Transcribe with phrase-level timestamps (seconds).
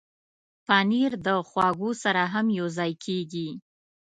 [0.65, 3.49] پنېر د خواږو سره هم یوځای کېږي.